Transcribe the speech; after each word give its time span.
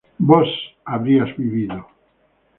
vos 0.17 0.47
habrías 0.83 1.37
vivido 1.37 1.87